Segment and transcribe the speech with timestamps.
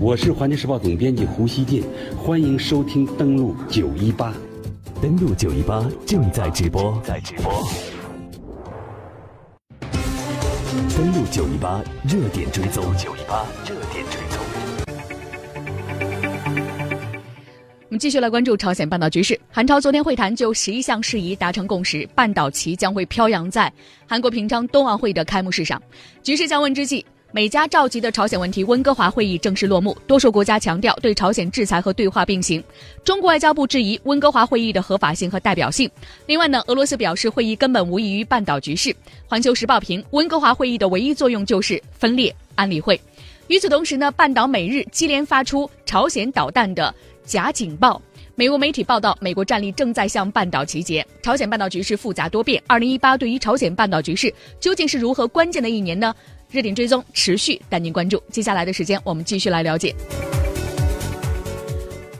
[0.00, 1.84] 我是环球时报总编辑胡锡进，
[2.16, 4.32] 欢迎收听登录九一八，
[5.02, 7.52] 登录九一八正在直播，在直播。
[10.96, 14.40] 登录九一八热点追踪，九一八热点追踪。
[17.82, 19.38] 我们继续来关注朝鲜半岛局势。
[19.50, 23.70] 韩朝昨天会谈就十一项事宜达成共识，半岛旗将会飘扬在
[24.06, 25.80] 韩国平昌冬奥会的开幕式上。
[26.22, 29.96] 局势降温之际，美加召集的朝鲜问题温哥华会议正式落幕。
[30.04, 32.62] 多数国家强调对朝鲜制裁和对话并行。
[33.04, 35.88] 中国外交部质疑温哥华会议的合法性和代表性。
[36.26, 38.94] 另外呢，俄罗斯表示会议根本无异于半岛局势。
[39.28, 43.00] 环球时报评温哥华会议的唯一作用就是分裂安理会。
[43.46, 46.92] 与此同时呢，半岛美日接连发出朝鲜导弹的。
[47.24, 48.02] 假警报！
[48.34, 51.06] 美国媒体报道，美国战力正在向半岛集结。
[51.22, 56.12] 朝鲜半岛局势复杂多变，二零一八对于朝鲜半岛局势究竟是如何关键的一年呢？
[56.50, 58.20] 热点追踪持续带您关注。
[58.30, 59.94] 接下来的时间，我们继续来了解。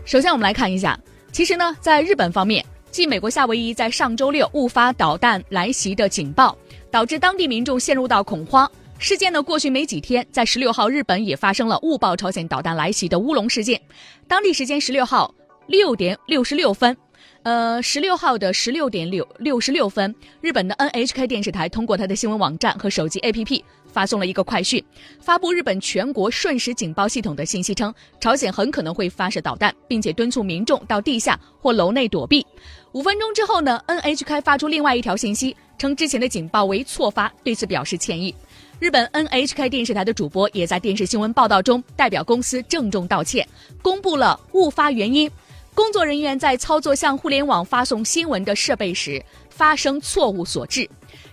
[0.04, 0.98] 首先，我们来看一下，
[1.32, 6.56] 其实呢，在日本方面，继美国夏威夷在上周六误发导弹来袭的警报，
[6.90, 8.70] 导致当地民众陷入到恐慌。
[8.98, 13.80] 事件呢，过去没几天，在十六号，日本也发生了误报朝鲜导弹来袭的乌龙事件。
[14.28, 15.34] 当地时间十六号
[15.66, 16.96] 六点六十六分，
[17.42, 23.62] 呃，十六号的十六点六六十六分，日本的 NHK 电视台通过它的新闻网站和手机 APP
[23.92, 24.82] 发送了一个快讯，
[25.20, 32.46] 发布日本全国瞬时警报系统的信息称，朝鲜很可能会发射导弹，并且敦促民众到地下或楼内躲避。
[32.92, 38.34] 五分钟之后呢，NHK 发出另外一条信息，称之前的警报为错发，对此表示歉意。
[38.78, 43.46] 日本 NHK 电视台的主播也在电视新闻报道中代表公司郑重道歉，
[43.82, 45.30] 公布了误发原因：
[45.74, 50.88] 工作人员在操作向互联网发送新闻的设备时发生错误所致。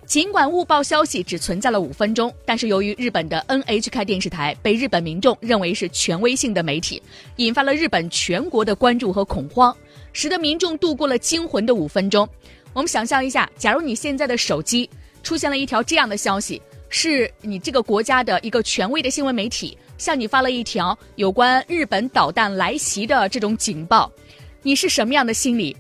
[0.08, 7.04] 尽管误报消息只存在了五分钟，但是由于日本的 NHK 电视台被日本民众认为是权威性的媒体，
[7.36, 9.76] 引发了日本全国的关注和恐慌，
[10.14, 12.28] 使得民众度过了惊魂的五分钟。
[12.72, 14.90] 我们想象一下，假如你现在的手机
[15.24, 16.62] 出现了一条这样的消息。
[16.90, 24.10] 是你这个国家的一个权威的新闻媒体向你发了一条有关日本导弹来袭的这种警报，
[24.64, 25.76] 你是什么样的心理？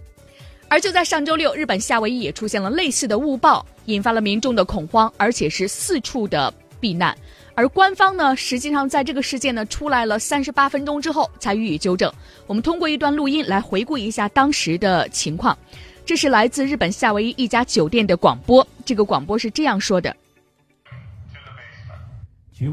[0.67, 7.17] 而就在上周六，日本夏威夷也出现了类似的误报，引发了民众的恐慌，而且是四处的避难。
[7.55, 12.13] 而官方呢，实际上在这个事件呢出来了三十八分钟之后才予以纠正。
[12.45, 15.57] 我们通过一段录音来回顾一下当时的情况，
[16.05, 20.15] 这是来自日本夏威夷一家酒店的广播，这个广播是这样说的。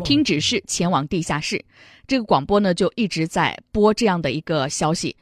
[0.02, 1.64] 听指示前往地下室，
[2.06, 5.16] 这个广播呢就一直在播这样的一个消息，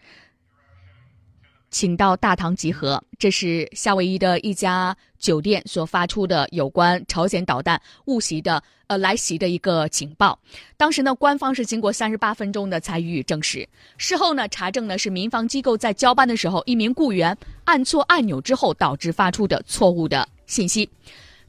[1.72, 3.02] 请到大堂集合。
[3.18, 10.38] 这是夏威夷的一家酒店所发出的有关朝鲜导弹误袭的呃来袭的一个警报。
[10.76, 13.68] 当时呢，官方是经过三十八分钟的才予以证实。
[13.96, 20.88] 事后呢，查证呢是民防机构在交班的时候，一名雇员按错按钮之后导致发出的错误的信息。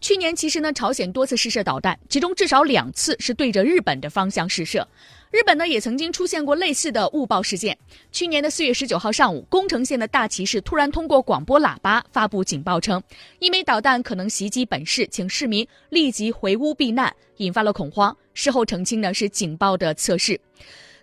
[0.03, 4.85] 去年其实呢，朝鲜多次试射导弹，其中至少两次是对着日本的方向试射。
[5.31, 7.77] 日本呢也曾经出现过类似的误报事件。
[8.11, 13.01] 去年的四月十九号上午，宫城县的大崎市突然通过广播喇叭发布警报称，
[13.39, 18.13] 一枚导弹可能袭击本市，请市民立即回屋避难，引发了恐慌。
[18.33, 20.37] 事后澄清呢是警报的测试。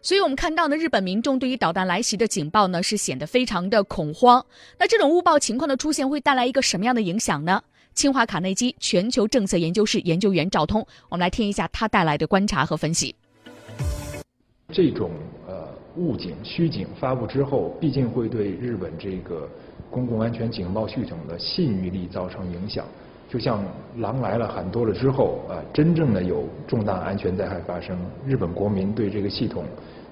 [0.03, 4.45] 所以我们看到呢，日本民众对于导弹来袭的警报呢是显得非常的恐慌。
[4.79, 7.63] 那这种误报情况的出现会带来一个什么样的影响呢？
[8.01, 10.81] 清华卡内基全球政策研究室研究员赵通，
[11.11, 13.15] 我们来听一下他带来的观察和分析。
[14.73, 15.11] 这种
[15.47, 19.47] 呃误警、虚警发布之后，毕竟会对日本这个
[19.91, 22.87] 公共安全警报系统的信誉力造成影响。
[23.29, 23.63] 就像
[23.99, 29.63] 狼来了很多了之后，啊，真正的有重大安全灾害发生，日本国民对这个系统。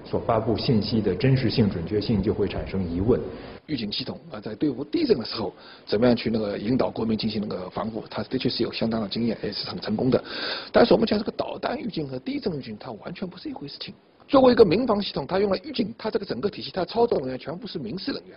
[0.09, 3.21] 所发布信息的真实性、准确性就会产生疑问。
[3.67, 5.53] 预警系统啊，在对付地震的时候，
[5.85, 8.03] 怎么样去那个引导国民进行那个防护？
[8.09, 10.23] 它的确是有相当的经验，也是很成功的。
[10.71, 13.93] 但是我们讲这个导弹预警和地震预警，它完全不是一回事情。
[14.27, 18.35] 作为一个民防系统，它用了预警，它这个整个体系，它操作人员全部是民事人员。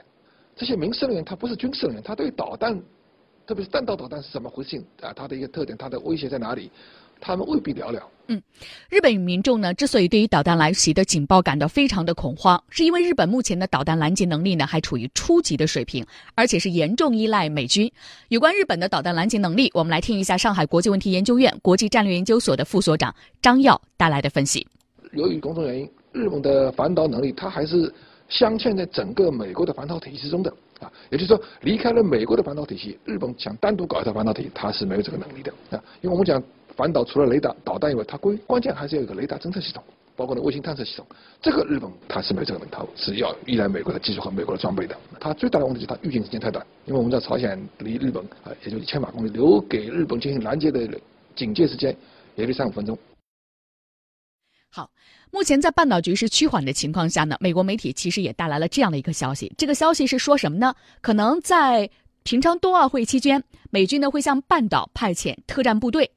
[0.55, 2.79] 这些民事人员，他不是军事人员，他对导弹，
[3.47, 5.13] 特别是弹道导弹是怎么回事啊？
[5.15, 6.71] 它的一个特点，它的威胁在哪里？
[7.25, 8.03] 他们未必了了。
[8.27, 8.43] 嗯，
[8.91, 16.05] 日本民众呢，之所以对于导弹来袭的警报感到非常的恐慌，是因为日本目前的导弹拦截能力呢还处于初级的水平，
[16.35, 17.89] 而且是严重依赖美军。
[18.29, 24.67] 有关日本的导弹拦截能力，我们来听一下上海国际问题研究院国际战略研究所的副所长张耀带来的分析。
[25.13, 27.93] 由于种种原因，日本的反导能力它还是
[28.29, 30.53] 镶嵌在整个美国的反导体系之中的。
[30.83, 35.83] 啊，也就是说，离开了美国的反导体系，日本想单独搞一套反导体，它是没有这个能力的啊。
[36.01, 36.43] 因为我们讲
[36.77, 39.83] 反导除了雷达导弹以外，它关关键还是要有个雷达侦测系统，
[40.17, 41.07] 包括呢卫星探测系统。
[41.41, 44.97] 这个日本它是没有这个能力，它，是要依赖美国的技术和美国的装备的。
[45.21, 50.89] 它最大的问题就是它预警时间太短，因为我们知道朝鲜离日本啊也就一千码公里，留给日本进行拦截的
[51.37, 51.97] 警戒时间
[52.35, 52.99] 也就三五分钟。
[54.71, 54.89] 好，
[55.35, 59.51] 目前在半岛局势趋缓的情况下呢，美国媒体其实也带来了这样的一个消息。
[59.57, 60.75] 这个消息是说什么呢？
[61.01, 61.89] 可能在
[62.23, 66.09] 平昌冬奥会期间，美军呢会向半岛派遣特战部队。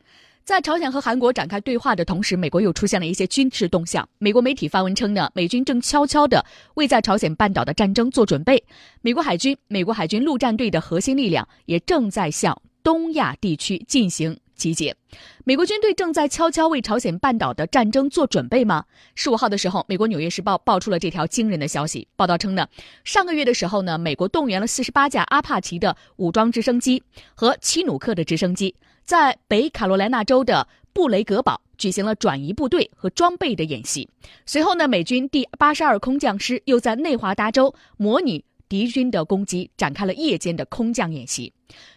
[0.44, 4.08] 在朝鲜和韩国展开对话的同时，美国又出现了一些军事动向。
[4.18, 8.62] 美国媒体发文称呢，美军正悄悄地为在朝鲜半岛的战争做准备。
[9.02, 14.38] 美国海军、美国海军陆战队的核心力量也正在向东亚地区进行。
[14.56, 14.96] 集结，
[15.44, 18.86] 美国军队正在悄悄为朝鲜半岛的战争做准备吗？
[19.14, 22.08] 十五号的时候，美国《纽约时报》爆出了这条惊人的消息。
[22.16, 22.68] 报道称呢，
[23.04, 27.04] 上个月的时候呢，美国动员了四十八架阿帕奇的武装直升机
[27.36, 28.74] 和奇努克的直升机，
[29.04, 34.10] 在北卡罗来纳州的布雷格堡举行了转移部队和装备的演习。
[34.46, 41.52] 随后呢，美军第八十二空降师又在内华达州模拟敌军的攻击，展开了夜间的空降演习。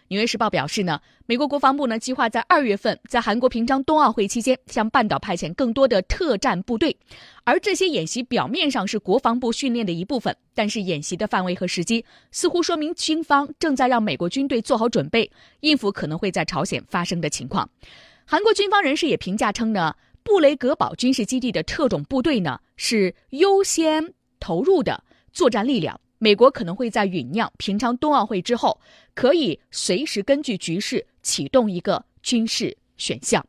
[0.09, 6.97] 纽约时报表示呢，美国国防部呢计划在二月份在韩国平昌冬奥会期间向半岛派遣更多的特战部队，
[7.45, 15.31] 而这些演习表面上是国防部训练的一部分，但是演习的范围和时机似乎说明军方正在让美国军队做好准备，
[15.61, 17.69] 应付可能会在朝鲜发生的情况。
[18.25, 26.01] 韩国军方人士也评价称呢，布雷格堡军事基地的特种部队呢是优先投入的作战力量。
[26.19, 28.81] 美国可能会在酝酿平昌冬奥会之后，
[29.15, 33.45] 可以随时根据局势启动一个军事选项。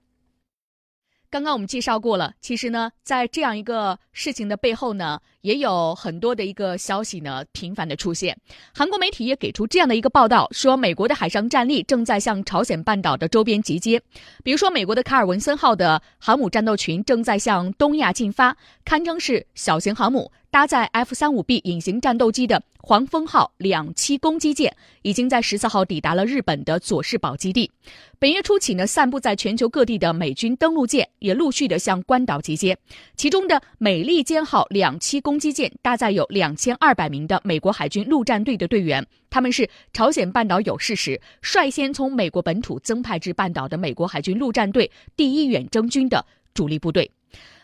[1.31, 8.35] 刚刚我们介绍过了，其实呢，在这样一个事情的背后呢，也有很多的一个消息呢频繁的出现。
[8.73, 14.01] 韩国媒体也给出这样的一个报道，说美国的海上战力正在向朝鲜半岛的周边集结，
[14.43, 20.31] 比如说美国的卡尔文森号的航母战斗群正在向东亚进发，堪称是小型航母。
[20.51, 27.69] 搭载 F 三五 B 隐形战斗机的黄蜂号两栖攻击舰已经在十四号抵达了日本的佐世保基地。
[28.17, 32.75] 本月初起呢，散布在全球各地的美军登陆舰也陆续的向关岛集结。
[33.15, 46.25] 其中的美利坚号两栖攻击舰搭载有两千二百名的美国海军陆战队的队员，他们是朝鲜半岛有事时率先从美国本土增派至半岛的美国海军陆战队第一远征军的
[46.55, 47.11] 主力部队。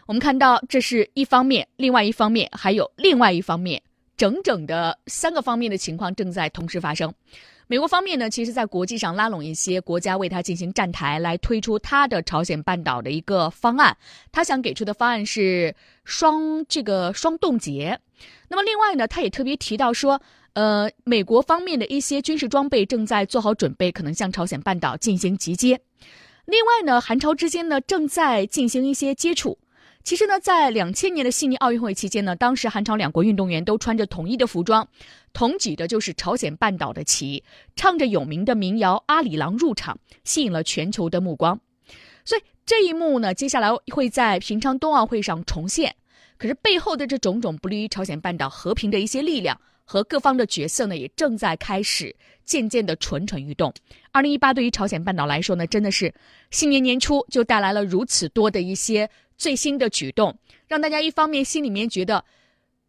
[0.08, 3.82] 我们看到，这是一方面，另外一方面还有另外一方面，
[4.16, 7.12] 整整的三个方面的情况正在同时发生。
[7.66, 13.98] 美国方面呢，其实在国际上拉拢一些国家为他进行站台，来推出他的朝鲜半岛的一个方案。
[14.32, 15.74] 他想给出的方案是
[16.04, 18.00] 双这个双冻结。
[18.48, 20.22] 那么另外呢，他也特别提到说，
[20.54, 25.82] 呃，美国方面的一些军事装备正在做好准备，可能向朝鲜半岛进行集结。
[26.46, 29.58] 另外呢，韩朝之间呢正在进行一些接触。
[30.06, 34.88] 其实呢，在两千年的悉尼奥运会期间呢，当时韩朝两国运动员都穿着统一的服装，
[35.34, 37.44] 同举的就是朝鲜半岛的旗，
[37.76, 41.60] 唱着有名的民谣《阿里郎》入场，吸引了全球的目光。
[42.24, 45.96] 所以这一幕呢，接下来会在平昌冬奥会上重现。
[46.38, 52.16] 可是背后的这种种不利于朝鲜半岛和平的一些力量和各方的角色呢，也正在开始
[52.46, 53.74] 渐渐的蠢蠢欲动。
[54.12, 56.14] 二零一八对于朝鲜半岛来说呢，真的是
[56.52, 59.10] 新年年初就带来了如此多的一些。
[59.38, 60.38] 最新的举动
[60.68, 62.24] 让大家一方面心里面觉得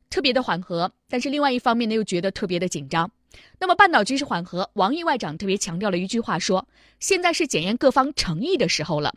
[0.09, 3.11] 特别的缓和，但是另外一方面呢又觉得特别的紧张。
[3.59, 6.67] 那么半岛局势缓和，王毅外长特别强调了一句话，说
[7.01, 9.15] 现在是检验各方诚意的时候了。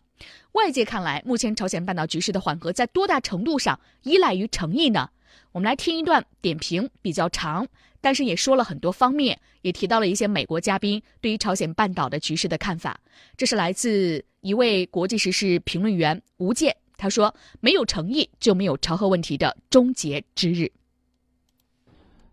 [0.54, 5.10] 外界看来，目前朝鲜半岛局势的缓和在多大程度上依赖于诚意呢？
[5.52, 7.66] 我们来听一段点评，比较长，
[8.02, 13.00] 但是也说了很多方面，也提到了一些美国嘉宾对于朝鲜半岛的局势的看法。
[13.38, 16.76] 这是来自一位国际时事评论员吴健。
[17.00, 20.70] 他说：“没有诚意，就没有朝核问题的终结之日。”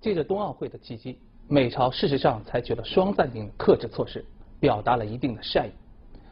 [0.02, 4.24] 借着冬奥会的契机，美朝事实上采取了双暂停的克制措施，
[4.58, 5.70] 表达了一定的善意。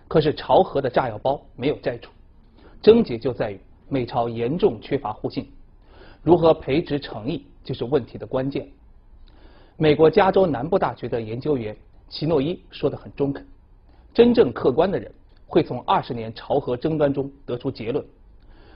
[0.08, 2.10] 可是朝核的炸药包没有摘除，
[2.82, 5.48] 症结就在于美朝严重缺乏互信。
[6.20, 8.68] 如何培植诚意，就是问题的关键。
[9.76, 11.76] 美国加州南部大学的研究员
[12.08, 13.46] 齐诺伊说的很中肯：
[14.12, 15.08] 真正客观的人
[15.46, 18.04] 会从二十年朝核争端中得出结论。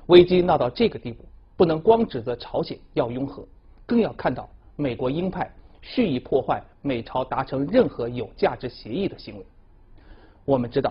[0.09, 1.23] 危机闹到这个地步，
[1.55, 3.47] 不能光指责朝鲜要拥核，
[3.85, 5.51] 更要看到美国鹰派
[5.83, 9.45] 蓄意破坏美朝达成任何有价值协议的行为。
[10.47, 10.91] 我们知道，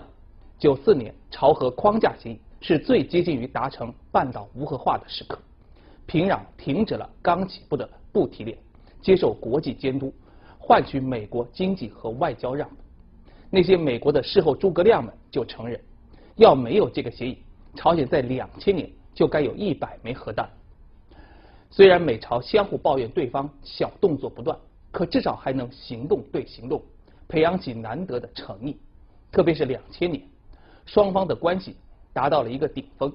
[0.56, 5.36] 九四年朝核框架协议是最接近于达成半岛无核化的时刻，
[6.06, 8.56] 平壤停止了刚起步的不提炼，
[9.02, 10.14] 接受国际监督，
[10.60, 12.76] 换取美国经济和外交让步。
[13.50, 15.80] 那些美国的事后诸葛亮们就承认。
[16.36, 17.38] 要没有这个协议，
[17.74, 20.48] 朝鲜在两千年就该有一百枚核弹。
[21.70, 24.56] 虽然美朝相互抱怨对方小动作不断，
[24.92, 26.80] 可至少还能行动对行动，
[27.26, 28.78] 培养起难得的诚意。
[29.32, 30.22] 特别是两千年，
[30.86, 31.74] 双方的关系
[32.12, 33.12] 达到了一个顶峰。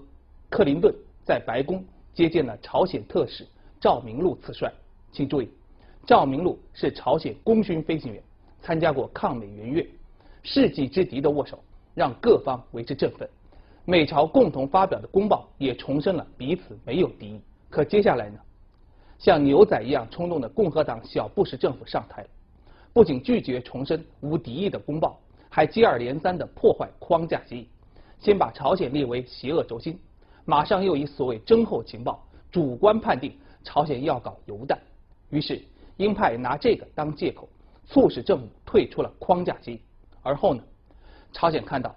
[0.50, 0.94] 克林顿
[1.24, 1.82] 在白宫
[2.14, 3.48] 接见了朝鲜特使
[3.80, 4.70] 赵明禄次帅。
[5.14, 5.48] 请注意，
[6.06, 8.22] 赵明禄是朝鲜功勋飞行员，
[8.62, 9.88] 参加过抗美援越，
[10.44, 11.64] 世纪之敌的握手
[11.96, 13.26] 让各方为之振奋。
[13.86, 17.42] 美朝共同发表的公报也重申了彼此没有敌意。
[17.70, 18.40] 可接下来呢？
[19.20, 22.28] 像牛仔一样冲动的共和党小布什政府上台了，
[22.94, 27.68] 不仅拒绝重申无敌意的公报，还接二连三的破坏框架协议。
[28.20, 30.00] 先把朝鲜列为邪恶轴心，
[30.46, 34.80] 马上又以所谓征后情报主观判定朝鲜要搞油弹，
[35.30, 35.62] 于是
[35.98, 37.50] 鹰派拿这个当借口，
[37.86, 39.82] 促使政府退出了框架协议。
[40.22, 40.64] 而后呢，
[41.32, 41.94] 朝鲜看到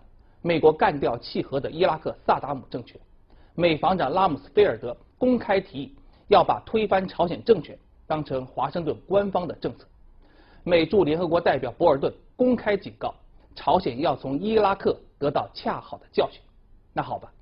[0.46, 3.00] 美国干掉契合的伊拉克萨达姆政权，
[3.56, 4.96] 美防长拉姆斯菲尔德。
[5.18, 5.96] 公开提议
[6.28, 7.76] 要把推翻朝鲜政权
[8.06, 9.84] 当成华盛顿官方的政策。
[10.62, 13.12] 美驻联合国代表博尔顿公开警告，
[13.56, 16.40] 朝鲜要从伊拉克得到恰好的教训。
[16.92, 17.32] 那好吧，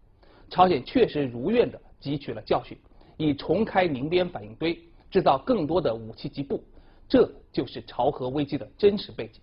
[0.49, 2.78] 朝鲜确实如愿的汲取了教训，
[3.18, 4.80] 以重开宁边反应堆，
[5.11, 6.62] 制造更多的武器级步，
[7.06, 9.42] 这就是朝核危机的真实背景。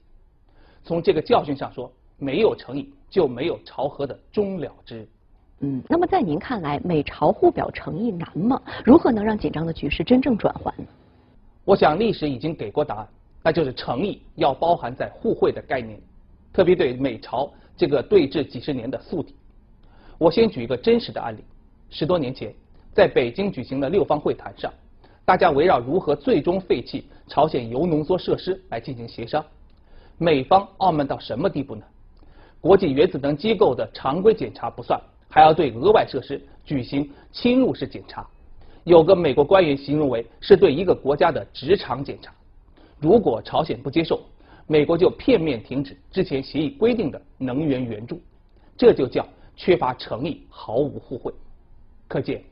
[0.83, 5.07] 从这个教训上说，没有诚意就没有朝核的终了之。
[5.59, 8.59] 嗯，那么在您看来，美朝互表诚意难吗？
[8.83, 10.85] 如何能让紧张的局势真正转换呢？
[11.65, 13.07] 我想历史已经给过答案，
[13.43, 16.01] 那就是诚意要包含在互惠的概念，
[16.51, 19.35] 特别对美朝这个对峙几十年的宿敌。
[20.17, 21.43] 我先举一个真实的案例：
[21.91, 22.51] 十多年前，
[22.93, 24.73] 在北京举行的六方会谈上，
[25.25, 29.45] 大家围绕如何最终废弃朝鲜铀浓缩设施来进行协商。
[30.17, 31.83] 美方傲慢到什么地步呢？
[32.61, 34.99] 国际原子能机构的常规检查不算。
[35.33, 38.27] 还要对额外设施举行侵入式检查，
[38.83, 42.33] 有个美国官员形容为是对一个国家的职场检查。
[42.99, 44.21] 如果朝鲜不接受，
[44.67, 48.21] 美国就片面停止之前协议规定的能源援助，
[48.75, 49.25] 这就叫
[49.55, 51.33] 缺乏诚意，毫无互惠。
[52.09, 52.43] 可见，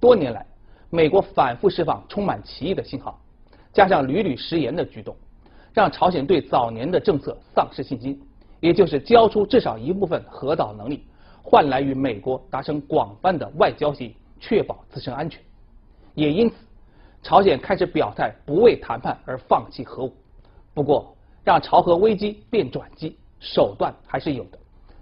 [0.00, 0.46] 多年来
[0.88, 3.20] 美国反复释放充满歧义的信号，
[3.74, 5.14] 加上屡屡食言的举动，
[5.74, 8.18] 让朝鲜对早年的政策丧失信心，
[8.62, 11.04] 也就是交出至少一部分核导能力。
[11.42, 15.42] 换来与美国达成广泛的外交协议，确保自身安全。
[16.14, 16.54] 也因此，
[17.24, 20.14] 朝鲜开始表态不为谈判而放弃核武。
[20.72, 24.58] 不过，让朝核危机变转机，手段还是有的，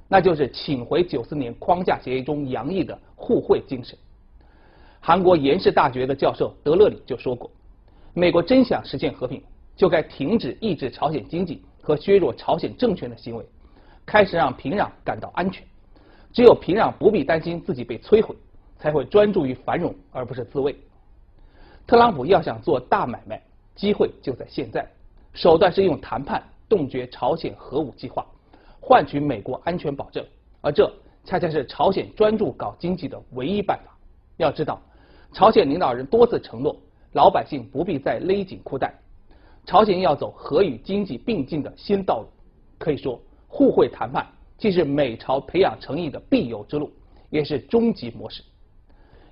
[0.09, 3.97] 那就是请回九四年框架协议中洋溢的互惠精神。
[5.00, 7.50] 韩国延世大学的教授德勒里就说过
[8.14, 9.43] ：“美国真想实现和平，
[9.76, 13.45] 就该停止抑制朝鲜经济和削弱朝鲜政权的行为，
[14.07, 15.65] 开始让平壤感到安全。”
[16.33, 18.37] 只有平壤不必担心自己被摧毁，
[18.79, 20.77] 才会专注于繁荣而不是自卫。
[21.89, 23.43] 特朗普要想做大买卖，
[23.75, 24.89] 机会就在现在，
[25.33, 28.25] 手段是用谈判冻结朝鲜核武计划，
[28.81, 30.25] 换取美国安全保证，
[30.61, 30.89] 而这
[31.25, 33.93] 恰恰是朝鲜专注搞经济的唯一办法。
[34.37, 34.81] 要知道，
[35.33, 36.77] 朝鲜领导人多次承诺，
[37.15, 38.95] 老百姓不必再勒紧裤带，
[39.71, 42.27] 朝鲜要走核与经济并进的新道路。
[42.77, 44.27] 可以说，互惠谈判。
[44.59, 46.91] 既是美朝培养诚意的必由之路，
[47.31, 48.43] 也是终极模式。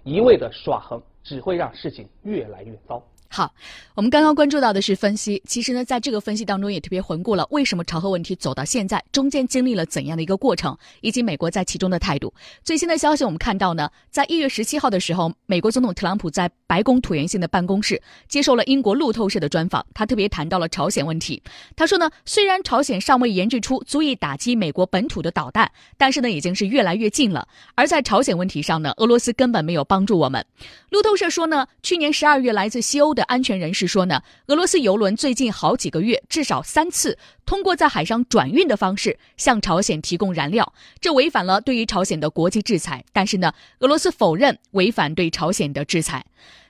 [0.04, 3.02] 一味的耍横，只会让事情越来越糟。
[3.30, 3.52] 好，
[3.94, 5.40] 我们刚刚关注到的是分析。
[5.46, 12.32] 其实呢，在这个分析当中，也特别回顾了为什么朝核问题走到现在，中间经历了怎样的一个过程，以及美国在其中的态度。
[12.64, 21.40] 最新的消息，我们看到呢，在一月十七号的时候，美国总统特朗普在白宫椭圆形的办公室接受了英国路透社的专访，他特别谈到了朝鲜问题。
[21.76, 27.46] 他说呢，虽然朝鲜尚未研制出足以打击美国本土的导弹，但是呢，已经是越来越近了。
[27.74, 30.42] 而在朝鲜问题上呢，俄罗斯根本没有帮助我们。
[30.88, 33.17] 路透社说呢，去年十二月来自西欧。
[33.18, 43.04] 的安全人士说呢，俄罗斯油轮最近好几个月至少三次通过在海上转运的方式向朝鲜提供燃料，这违反了对于朝鲜的国际制裁。
[43.12, 46.24] 但是呢，俄罗斯否认违反对朝鲜的制裁。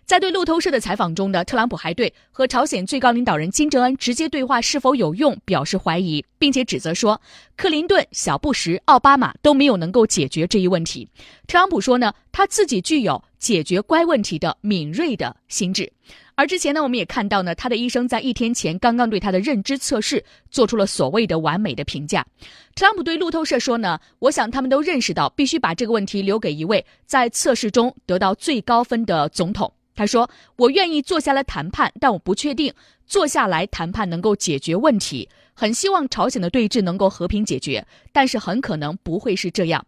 [0.07, 7.21] 在对路透社的采访中呢，特朗普还对和朝鲜最高领导人金正恩直接对话是否有用表示怀疑，并且指责说，
[7.59, 11.07] 克林顿、小布什、奥巴马都没有能够解决这一问题。
[11.47, 15.93] 特朗普说呢，他自己具有解决该问题的敏锐的心智。
[16.39, 22.25] 而之前呢，我们也看到呢，他的医生在一天前刚刚对他的认知测试做出了所谓的完美的评价。
[22.77, 29.73] 特朗普对路透社说呢，我想他们都认识到，必须把这个问题留给一位在测试中得到最高分的总统。
[29.97, 32.73] 他说：“我愿意坐下来谈判，但我不确定
[33.05, 35.29] 坐下来谈判能够解决问题。
[35.55, 39.85] 很希望朝鲜的对峙能够和平解决，但是很可能不会是这样。”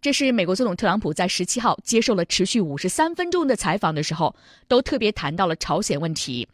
[0.00, 4.34] 这是美国总统特朗普在十七号接受了持续五十三分钟的采访的时候，
[4.68, 6.46] 都特别谈到了朝鲜问题。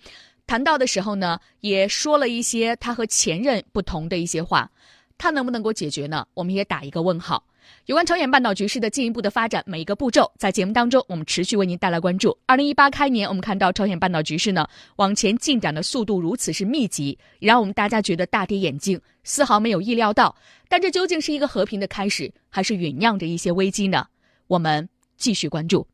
[0.46, 4.70] 谈到的时候呢，也说了一些他和前任不同的一些话。
[5.16, 6.26] 他能不能够解决呢？
[6.34, 7.44] 我们也打一个问号。
[7.86, 12.36] 有关朝鲜半岛局势的进一步的发展，每一个步骤在节目当中，我们持续为您带来关注。
[12.46, 14.66] 二零一八开年，我们看到朝鲜半岛局势呢
[14.96, 20.34] 往前进展的速度如此是密集，也让我们大家觉得大跌眼镜，丝毫没有意料到。
[20.68, 24.06] 但这究竟是一个和平的开始，还是酝酿着一些危机呢？
[24.46, 25.86] 我们继续关注。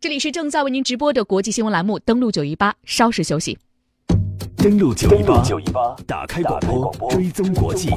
[0.00, 3.58] 这里是正在为您直播的国际新闻栏目，登录九一八，稍事休息。
[4.56, 6.60] 登录九一八，打开广
[6.98, 7.90] 播，追踪国际。